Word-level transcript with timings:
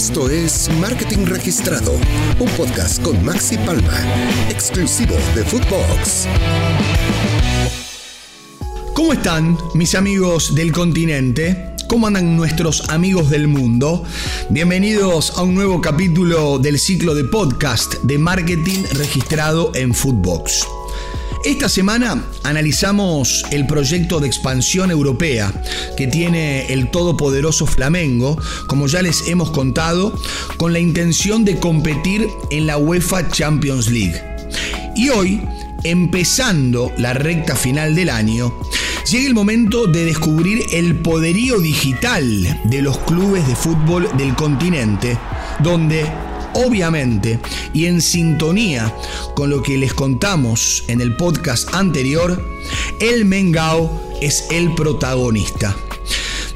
Esto 0.00 0.30
es 0.30 0.70
Marketing 0.80 1.26
Registrado, 1.26 1.92
un 2.38 2.48
podcast 2.56 3.02
con 3.02 3.22
Maxi 3.22 3.58
Palma, 3.58 4.02
exclusivo 4.48 5.14
de 5.34 5.44
Footbox. 5.44 6.26
¿Cómo 8.94 9.12
están 9.12 9.58
mis 9.74 9.94
amigos 9.94 10.54
del 10.54 10.72
continente? 10.72 11.74
¿Cómo 11.86 12.06
andan 12.06 12.34
nuestros 12.34 12.88
amigos 12.88 13.28
del 13.28 13.46
mundo? 13.46 14.02
Bienvenidos 14.48 15.36
a 15.36 15.42
un 15.42 15.54
nuevo 15.54 15.82
capítulo 15.82 16.58
del 16.58 16.78
ciclo 16.78 17.14
de 17.14 17.24
podcast 17.24 17.96
de 18.02 18.16
marketing 18.16 18.84
registrado 18.94 19.70
en 19.74 19.92
Footbox. 19.92 20.66
Esta 21.42 21.70
semana 21.70 22.22
analizamos 22.42 23.46
el 23.50 23.66
proyecto 23.66 24.20
de 24.20 24.26
expansión 24.26 24.90
europea 24.90 25.50
que 25.96 26.06
tiene 26.06 26.66
el 26.70 26.90
todopoderoso 26.90 27.66
Flamengo, 27.66 28.38
como 28.66 28.86
ya 28.88 29.00
les 29.00 29.26
hemos 29.26 29.50
contado, 29.50 30.14
con 30.58 30.74
la 30.74 30.80
intención 30.80 31.46
de 31.46 31.58
competir 31.58 32.28
en 32.50 32.66
la 32.66 32.76
UEFA 32.76 33.30
Champions 33.30 33.88
League. 33.88 34.20
Y 34.94 35.08
hoy, 35.08 35.40
empezando 35.82 36.92
la 36.98 37.14
recta 37.14 37.56
final 37.56 37.94
del 37.94 38.10
año, 38.10 38.54
llega 39.10 39.26
el 39.26 39.34
momento 39.34 39.86
de 39.86 40.04
descubrir 40.04 40.66
el 40.72 40.96
poderío 40.96 41.58
digital 41.58 42.60
de 42.64 42.82
los 42.82 42.98
clubes 42.98 43.48
de 43.48 43.56
fútbol 43.56 44.10
del 44.18 44.34
continente, 44.34 45.16
donde 45.60 46.04
obviamente 46.54 47.38
y 47.72 47.86
en 47.86 48.00
sintonía 48.00 48.94
con 49.34 49.50
lo 49.50 49.62
que 49.62 49.78
les 49.78 49.94
contamos 49.94 50.84
en 50.88 51.00
el 51.00 51.16
podcast 51.16 51.74
anterior, 51.74 52.42
el 53.00 53.24
Mengao 53.24 53.90
es 54.20 54.46
el 54.50 54.74
protagonista. 54.74 55.76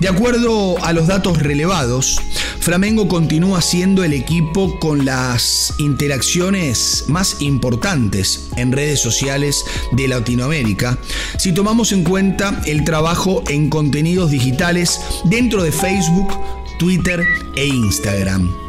De 0.00 0.08
acuerdo 0.08 0.76
a 0.84 0.92
los 0.92 1.06
datos 1.06 1.38
relevados, 1.42 2.20
Flamengo 2.64 3.08
continúa 3.08 3.60
siendo 3.60 4.04
el 4.04 4.12
equipo 4.12 4.78
con 4.78 5.04
las 5.04 5.74
interacciones 5.78 7.04
más 7.08 7.40
importantes 7.40 8.48
en 8.56 8.72
redes 8.72 9.00
sociales 9.00 9.64
de 9.92 10.08
Latinoamérica, 10.08 10.98
si 11.38 11.52
tomamos 11.52 11.92
en 11.92 12.04
cuenta 12.04 12.62
el 12.66 12.84
trabajo 12.84 13.44
en 13.48 13.68
contenidos 13.68 14.30
digitales 14.30 14.98
dentro 15.24 15.62
de 15.62 15.72
Facebook, 15.72 16.32
Twitter 16.78 17.22
e 17.56 17.66
Instagram. 17.66 18.63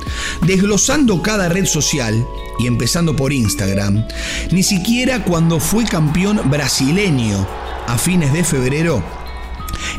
Desglosando 0.45 1.21
cada 1.21 1.49
red 1.49 1.65
social, 1.65 2.25
y 2.59 2.67
empezando 2.67 3.15
por 3.15 3.33
Instagram, 3.33 4.07
ni 4.51 4.63
siquiera 4.63 5.23
cuando 5.23 5.59
fue 5.59 5.85
campeón 5.85 6.41
brasileño 6.49 7.47
a 7.87 7.97
fines 7.97 8.33
de 8.33 8.43
febrero, 8.43 9.03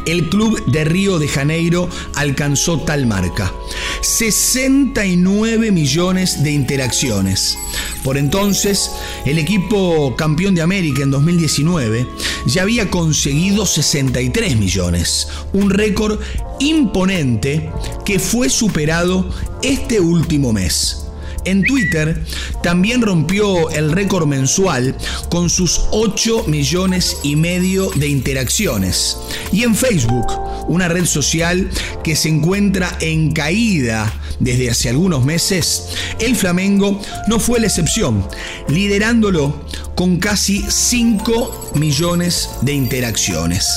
el 0.06 0.28
club 0.28 0.64
de 0.66 0.84
Río 0.84 1.18
de 1.18 1.28
Janeiro 1.28 1.88
alcanzó 2.14 2.80
tal 2.80 3.06
marca. 3.06 3.52
69 4.00 5.72
millones 5.72 6.42
de 6.42 6.52
interacciones. 6.52 7.58
Por 8.04 8.16
entonces, 8.16 8.90
el 9.24 9.38
equipo 9.38 10.14
campeón 10.16 10.54
de 10.54 10.62
América 10.62 11.02
en 11.02 11.10
2019 11.10 12.06
ya 12.46 12.62
había 12.62 12.88
conseguido 12.88 13.66
63 13.66 14.56
millones, 14.56 15.28
un 15.52 15.70
récord 15.70 16.20
imponente 16.58 17.70
que 18.04 18.18
fue 18.18 18.48
superado 18.48 19.28
este 19.62 20.00
último 20.00 20.52
mes. 20.52 21.06
En 21.46 21.62
Twitter 21.62 22.24
también 22.64 23.02
rompió 23.02 23.70
el 23.70 23.92
récord 23.92 24.26
mensual 24.26 24.96
con 25.30 25.48
sus 25.48 25.82
8 25.92 26.44
millones 26.48 27.18
y 27.22 27.36
medio 27.36 27.88
de 27.90 28.08
interacciones. 28.08 29.16
Y 29.52 29.62
en 29.62 29.76
Facebook, 29.76 30.26
una 30.66 30.88
red 30.88 31.06
social 31.06 31.70
que 32.02 32.16
se 32.16 32.30
encuentra 32.30 32.98
en 33.00 33.30
caída 33.30 34.12
desde 34.40 34.70
hace 34.70 34.88
algunos 34.88 35.24
meses, 35.24 35.84
el 36.18 36.34
Flamengo 36.34 37.00
no 37.28 37.38
fue 37.38 37.60
la 37.60 37.68
excepción, 37.68 38.26
liderándolo 38.68 39.64
con 39.94 40.18
casi 40.18 40.64
5 40.68 41.72
millones 41.76 42.50
de 42.62 42.74
interacciones. 42.74 43.68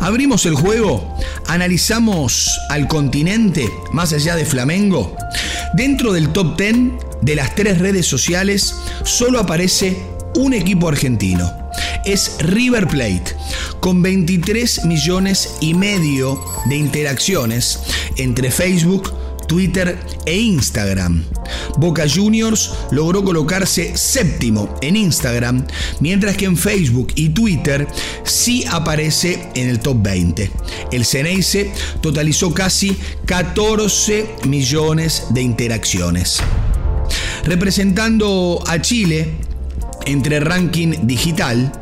Abrimos 0.00 0.46
el 0.46 0.54
juego, 0.54 1.16
analizamos 1.50 2.60
al 2.68 2.86
continente 2.86 3.68
más 3.92 4.12
allá 4.12 4.36
de 4.36 4.44
Flamengo. 4.44 5.16
Dentro 5.74 6.12
del 6.12 6.28
top 6.28 6.56
10 6.56 6.76
de 7.22 7.34
las 7.34 7.56
tres 7.56 7.78
redes 7.78 8.06
sociales 8.06 8.72
solo 9.02 9.40
aparece 9.40 10.00
un 10.36 10.54
equipo 10.54 10.88
argentino. 10.88 11.52
Es 12.04 12.36
River 12.38 12.86
Plate, 12.86 13.34
con 13.80 14.00
23 14.00 14.84
millones 14.84 15.56
y 15.60 15.74
medio 15.74 16.40
de 16.66 16.76
interacciones 16.76 17.80
entre 18.16 18.52
Facebook, 18.52 19.12
Twitter 19.50 19.98
e 20.26 20.38
Instagram. 20.38 21.24
Boca 21.76 22.04
Juniors 22.08 22.70
logró 22.92 23.24
colocarse 23.24 23.96
séptimo 23.96 24.76
en 24.80 24.94
Instagram, 24.94 25.66
mientras 25.98 26.36
que 26.36 26.44
en 26.44 26.56
Facebook 26.56 27.08
y 27.16 27.30
Twitter 27.30 27.88
sí 28.22 28.64
aparece 28.70 29.48
en 29.56 29.68
el 29.68 29.80
top 29.80 30.02
20. 30.02 30.52
El 30.92 31.04
Ceneice 31.04 31.72
totalizó 32.00 32.54
casi 32.54 32.96
14 33.26 34.36
millones 34.46 35.24
de 35.30 35.42
interacciones. 35.42 36.38
Representando 37.42 38.62
a 38.68 38.80
Chile, 38.80 39.32
entre 40.06 40.38
ranking 40.38 41.08
digital, 41.08 41.72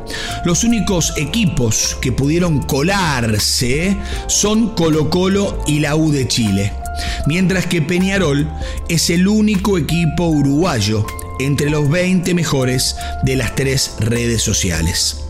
los 0.43 0.63
únicos 0.63 1.13
equipos 1.17 1.95
que 2.01 2.11
pudieron 2.11 2.63
colarse 2.63 3.95
son 4.25 4.73
Colo 4.73 5.11
Colo 5.11 5.63
y 5.67 5.81
la 5.81 5.95
U 5.95 6.11
de 6.11 6.27
Chile 6.27 6.78
mientras 7.25 7.65
que 7.65 7.81
Peñarol 7.81 8.49
es 8.87 9.09
el 9.09 9.27
único 9.27 9.77
equipo 9.77 10.25
uruguayo 10.25 11.05
entre 11.39 11.69
los 11.69 11.89
20 11.89 12.33
mejores 12.33 12.95
de 13.23 13.35
las 13.35 13.55
tres 13.55 13.95
redes 13.99 14.41
sociales. 14.41 15.25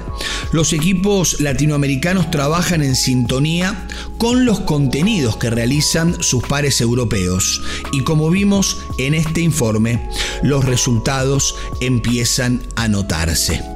los 0.51 0.73
equipos 0.73 1.39
latinoamericanos 1.39 2.29
trabajan 2.29 2.83
en 2.83 2.95
sintonía 2.95 3.87
con 4.17 4.45
los 4.45 4.59
contenidos 4.59 5.37
que 5.37 5.49
realizan 5.49 6.21
sus 6.21 6.43
pares 6.43 6.81
europeos 6.81 7.61
y 7.91 8.03
como 8.03 8.29
vimos 8.29 8.77
en 8.97 9.13
este 9.13 9.41
informe, 9.41 10.09
los 10.41 10.65
resultados 10.65 11.55
empiezan 11.81 12.61
a 12.75 12.87
notarse. 12.87 13.72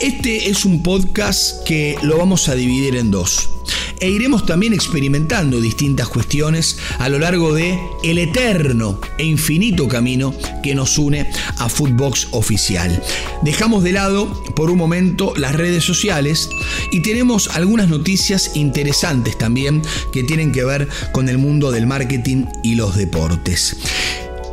Este 0.00 0.48
es 0.48 0.64
un 0.64 0.84
podcast 0.84 1.64
que 1.64 1.96
lo 2.02 2.18
vamos 2.18 2.48
a 2.48 2.54
dividir 2.54 2.94
en 2.94 3.10
dos. 3.10 3.50
E 3.98 4.08
iremos 4.08 4.46
también 4.46 4.72
experimentando 4.72 5.60
distintas 5.60 6.06
cuestiones 6.06 6.78
a 7.00 7.08
lo 7.08 7.18
largo 7.18 7.52
de 7.52 7.76
el 8.04 8.18
eterno 8.18 9.00
e 9.18 9.24
infinito 9.24 9.88
camino 9.88 10.32
que 10.62 10.76
nos 10.76 10.98
une 10.98 11.28
a 11.58 11.68
Footbox 11.68 12.28
Oficial. 12.30 13.02
Dejamos 13.42 13.82
de 13.82 13.90
lado 13.90 14.44
por 14.54 14.70
un 14.70 14.78
momento 14.78 15.34
las 15.36 15.56
redes 15.56 15.82
sociales 15.82 16.48
y 16.92 17.02
tenemos 17.02 17.48
algunas 17.56 17.88
noticias 17.88 18.52
interesantes 18.54 19.36
también 19.36 19.82
que 20.12 20.22
tienen 20.22 20.52
que 20.52 20.64
ver 20.64 20.88
con 21.10 21.28
el 21.28 21.38
mundo 21.38 21.72
del 21.72 21.88
marketing 21.88 22.44
y 22.62 22.76
los 22.76 22.94
deportes. 22.94 23.76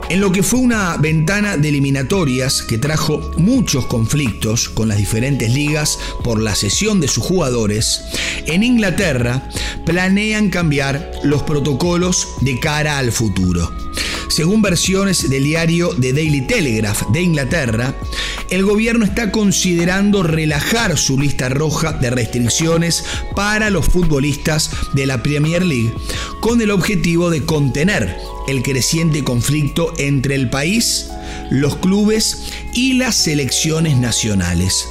En 0.08 0.22
lo 0.22 0.32
que 0.32 0.44
fue 0.44 0.60
una 0.60 0.98
ventana 0.98 1.58
de 1.58 1.70
eliminatorias 1.70 2.62
que 2.62 2.78
trajo 2.78 3.32
muchos 3.38 3.88
conflictos 3.88 4.70
con 4.70 4.88
las 4.88 4.98
diferentes 4.98 5.52
ligas 5.52 5.98
por 6.24 6.40
la 6.40 6.54
cesión 6.54 7.02
de 7.02 7.08
sus 7.08 7.24
jugadores, 7.24 8.02
en 8.46 8.64
Inglaterra 8.64 9.50
planean 9.84 10.52
cambiar 10.52 11.12
los 11.24 11.42
protocolos 11.42 12.28
de 12.42 12.60
cara 12.60 13.00
al 13.00 13.12
futuro. 13.12 13.72
Según 14.36 14.62
versiones 14.62 15.30
del 15.30 15.46
diario 15.46 15.96
The 15.96 16.12
Daily 16.12 16.42
Telegraph 16.42 17.04
de 17.14 17.22
Inglaterra, 17.22 17.96
el 18.50 18.66
gobierno 18.66 19.06
está 19.06 19.32
considerando 19.32 20.24
relajar 20.24 20.98
su 20.98 21.18
lista 21.18 21.48
roja 21.48 21.94
de 21.94 22.10
restricciones 22.10 23.06
para 23.34 23.70
los 23.70 23.86
futbolistas 23.86 24.72
de 24.94 25.06
la 25.06 25.24
Premier 25.24 25.64
League 25.64 25.94
con 26.42 26.60
el 26.60 26.72
objetivo 26.72 27.30
de 27.30 27.46
contener 27.46 28.14
el 28.50 28.62
creciente 28.62 29.24
conflicto 29.24 29.94
entre 30.00 30.36
el 30.36 30.50
país, 30.50 31.08
los 31.50 31.78
clubes 31.78 32.52
y 32.74 32.96
las 32.96 33.16
selecciones 33.16 33.96
nacionales. 33.96 34.86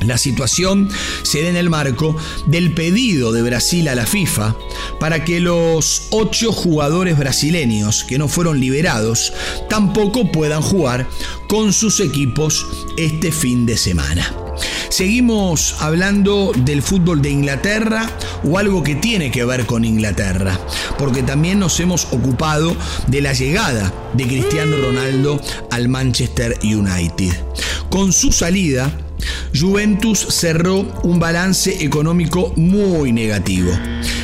La 0.00 0.18
situación 0.18 0.88
se 1.22 1.42
da 1.42 1.48
en 1.48 1.56
el 1.56 1.70
marco 1.70 2.16
del 2.46 2.74
pedido 2.74 3.32
de 3.32 3.42
Brasil 3.42 3.88
a 3.88 3.94
la 3.94 4.06
FIFA 4.06 4.54
para 5.00 5.24
que 5.24 5.40
los 5.40 6.08
ocho 6.10 6.52
jugadores 6.52 7.18
brasileños 7.18 8.04
que 8.04 8.18
no 8.18 8.28
fueron 8.28 8.60
liberados 8.60 9.32
tampoco 9.68 10.30
puedan 10.30 10.62
jugar 10.62 11.08
con 11.48 11.72
sus 11.72 12.00
equipos 12.00 12.66
este 12.96 13.32
fin 13.32 13.66
de 13.66 13.76
semana. 13.76 14.32
Seguimos 14.88 15.74
hablando 15.80 16.52
del 16.56 16.82
fútbol 16.82 17.20
de 17.20 17.30
Inglaterra 17.30 18.10
o 18.44 18.56
algo 18.58 18.82
que 18.82 18.94
tiene 18.94 19.30
que 19.30 19.44
ver 19.44 19.66
con 19.66 19.84
Inglaterra, 19.84 20.58
porque 20.98 21.22
también 21.22 21.58
nos 21.58 21.78
hemos 21.80 22.06
ocupado 22.12 22.74
de 23.06 23.20
la 23.20 23.32
llegada 23.32 23.92
de 24.14 24.26
Cristiano 24.26 24.76
Ronaldo 24.76 25.40
al 25.70 25.88
Manchester 25.88 26.58
United. 26.62 27.34
Con 27.90 28.12
su 28.12 28.32
salida, 28.32 28.90
Juventus 29.58 30.26
cerró 30.30 30.80
un 31.02 31.18
balance 31.18 31.82
económico 31.84 32.52
muy 32.56 33.12
negativo. 33.12 33.72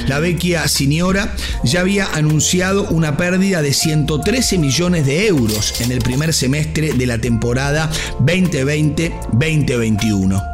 La 0.06 0.18
vecchia 0.18 0.68
señora 0.68 1.34
ya 1.64 1.80
había 1.80 2.04
anunciado 2.14 2.84
una 2.90 3.16
pérdida 3.16 3.62
de 3.62 3.72
113 3.72 4.58
millones 4.58 5.06
de 5.06 5.26
euros 5.26 5.80
en 5.80 5.90
el 5.92 6.00
primer 6.00 6.34
semestre 6.34 6.92
de 6.92 7.06
la 7.06 7.16
temporada 7.18 7.90
2020-2021 8.20 10.52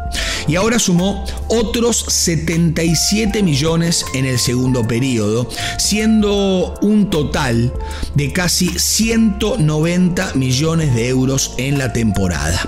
y 0.49 0.56
ahora 0.56 0.79
sumó 0.79 1.25
otros 1.49 2.06
77 2.09 3.43
millones 3.43 4.05
en 4.15 4.25
el 4.25 4.39
segundo 4.39 4.89
periodo, 4.89 5.49
siendo 5.79 6.75
un 6.81 7.11
total 7.11 7.73
de 8.15 8.33
casi 8.33 8.71
190 8.79 10.33
millones 10.35 10.95
de 10.95 11.09
euros 11.09 11.53
en 11.59 11.79
la 11.79 11.93
temporada. 11.93 12.67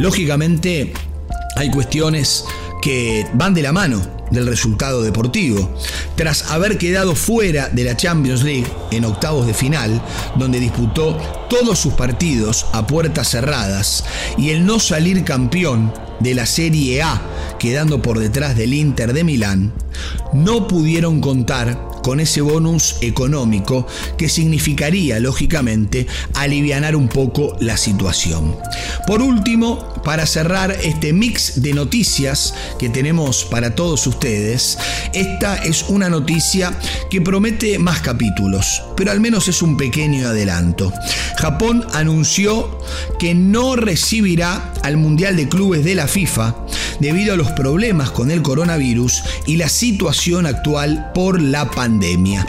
Lógicamente, 0.00 0.94
hay 1.56 1.70
cuestiones 1.70 2.46
que 2.80 3.26
van 3.34 3.52
de 3.52 3.60
la 3.60 3.70
mano 3.70 4.00
del 4.30 4.46
resultado 4.46 5.02
deportivo. 5.02 5.76
Tras 6.16 6.50
haber 6.50 6.78
quedado 6.78 7.14
fuera 7.14 7.68
de 7.68 7.84
la 7.84 7.94
Champions 7.98 8.42
League 8.42 8.66
en 8.92 9.04
octavos 9.04 9.46
de 9.46 9.52
final, 9.52 10.00
donde 10.36 10.58
disputó 10.58 11.18
todos 11.50 11.80
sus 11.80 11.92
partidos 11.94 12.64
a 12.72 12.86
puertas 12.86 13.28
cerradas, 13.28 14.04
y 14.38 14.50
el 14.50 14.64
no 14.64 14.78
salir 14.78 15.24
campeón 15.24 15.92
de 16.20 16.34
la 16.34 16.46
Serie 16.46 17.02
A, 17.02 17.20
quedando 17.58 18.00
por 18.00 18.18
detrás 18.20 18.56
del 18.56 18.72
Inter 18.72 19.12
de 19.12 19.24
Milán, 19.24 19.72
no 20.32 20.68
pudieron 20.68 21.20
contar 21.20 21.90
con 22.02 22.20
ese 22.20 22.40
bonus 22.40 22.96
económico 23.02 23.86
que 24.16 24.28
significaría, 24.28 25.20
lógicamente, 25.20 26.06
aliviar 26.34 26.96
un 26.96 27.08
poco 27.08 27.56
la 27.60 27.76
situación. 27.76 28.56
Por 29.06 29.20
último, 29.20 29.92
para 30.04 30.24
cerrar 30.24 30.70
este 30.70 31.12
mix 31.12 31.62
de 31.62 31.74
noticias 31.74 32.54
que 32.78 32.88
tenemos 32.88 33.44
para 33.44 33.74
todos 33.74 34.06
ustedes, 34.06 34.78
esta 35.12 35.56
es 35.56 35.84
una 35.88 36.08
noticia 36.08 36.78
que 37.10 37.20
promete 37.20 37.78
más 37.78 38.00
capítulos, 38.00 38.82
pero 38.96 39.10
al 39.10 39.20
menos 39.20 39.48
es 39.48 39.60
un 39.62 39.76
pequeño 39.76 40.28
adelanto. 40.28 40.92
Japón 41.40 41.86
anunció 41.94 42.78
que 43.18 43.34
no 43.34 43.74
recibirá 43.74 44.74
al 44.82 44.98
Mundial 44.98 45.36
de 45.36 45.48
Clubes 45.48 45.82
de 45.84 45.94
la 45.94 46.06
FIFA 46.06 46.54
debido 47.00 47.32
a 47.32 47.36
los 47.38 47.50
problemas 47.52 48.10
con 48.10 48.30
el 48.30 48.42
coronavirus 48.42 49.22
y 49.46 49.56
la 49.56 49.70
situación 49.70 50.44
actual 50.44 51.12
por 51.14 51.40
la 51.40 51.70
pandemia. 51.70 52.46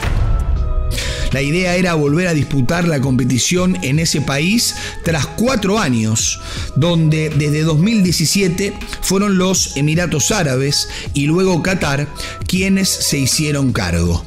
La 1.32 1.40
idea 1.40 1.76
era 1.76 1.94
volver 1.94 2.28
a 2.28 2.34
disputar 2.34 2.86
la 2.86 3.00
competición 3.00 3.78
en 3.80 3.98
ese 3.98 4.20
país 4.20 4.74
tras 5.02 5.26
cuatro 5.26 5.78
años, 5.78 6.38
donde 6.76 7.30
desde 7.30 7.62
2017 7.62 8.74
fueron 9.00 9.38
los 9.38 9.74
Emiratos 9.78 10.30
Árabes 10.30 10.90
y 11.14 11.24
luego 11.24 11.62
Qatar 11.62 12.06
quienes 12.46 12.90
se 12.90 13.16
hicieron 13.16 13.72
cargo. 13.72 14.22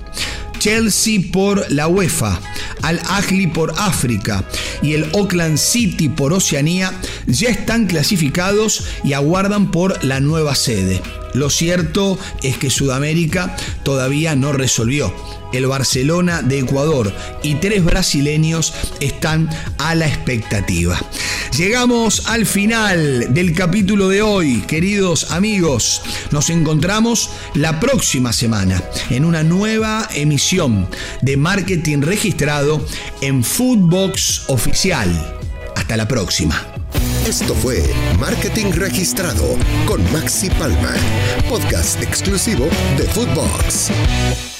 Chelsea 0.58 1.20
por 1.32 1.72
la 1.72 1.88
UEFA, 1.88 2.42
Al 2.86 3.02
Ahly 3.08 3.48
por 3.48 3.74
África 3.78 4.44
y 4.84 4.94
el 4.94 5.06
Auckland 5.16 5.58
City 5.58 6.08
por 6.08 6.34
Oceanía 6.34 6.94
ya 7.26 7.50
están 7.50 7.88
clasificados 7.88 8.86
y 9.04 9.14
aguardan 9.14 9.72
por 9.72 10.04
la 10.04 10.20
nueva 10.20 10.54
sede. 10.54 11.02
Lo 11.36 11.50
cierto 11.50 12.18
es 12.42 12.58
que 12.58 12.70
Sudamérica 12.70 13.56
todavía 13.84 14.36
no 14.36 14.54
resolvió. 14.54 15.14
El 15.54 15.68
Barcelona 15.68 16.42
de 16.42 16.60
Ecuador 16.60 17.14
y 17.44 17.56
tres 17.56 17.84
brasileños 17.84 18.74
están 19.00 19.50
a 19.78 19.96
la 19.96 20.08
expectativa. 20.08 21.00
Llegamos 21.58 22.28
al 22.28 22.46
final 22.46 23.34
del 23.34 23.54
capítulo 23.54 24.10
de 24.10 24.22
hoy, 24.22 24.62
queridos 24.68 25.32
amigos. 25.32 26.02
Nos 26.32 26.50
encontramos 26.50 27.30
la 27.54 27.80
próxima 27.80 28.34
semana 28.34 28.84
en 29.10 29.24
una 29.24 29.44
nueva 29.44 30.10
emisión 30.14 30.90
de 31.22 31.38
Marketing 31.38 32.02
Registrado 32.02 32.86
en 33.22 33.44
Foodbox 33.44 34.44
Oficial. 34.48 35.38
Hasta 35.76 35.96
la 35.96 36.08
próxima. 36.08 36.75
Esto 37.28 37.56
fue 37.56 37.82
Marketing 38.20 38.72
Registrado 38.72 39.58
con 39.88 40.04
Maxi 40.14 40.48
Palma, 40.52 40.94
podcast 41.50 42.00
exclusivo 42.04 42.70
de 42.98 43.04
Footbox. 43.06 44.55